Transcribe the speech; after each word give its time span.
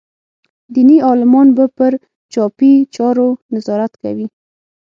دیني 0.73 0.97
عالمان 1.07 1.47
به 1.57 1.65
پر 1.77 1.93
چاپي 2.33 2.73
چارو 2.95 3.27
نظارت 3.53 3.91
کوي. 4.01 4.27